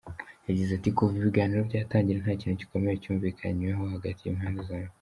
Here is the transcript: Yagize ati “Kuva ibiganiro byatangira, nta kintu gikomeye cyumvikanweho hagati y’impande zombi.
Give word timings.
Yagize 0.47 0.71
ati 0.73 0.89
“Kuva 0.95 1.13
ibiganiro 1.17 1.61
byatangira, 1.69 2.23
nta 2.23 2.33
kintu 2.39 2.59
gikomeye 2.61 2.95
cyumvikanweho 3.01 3.81
hagati 3.93 4.21
y’impande 4.23 4.61
zombi. 4.67 4.89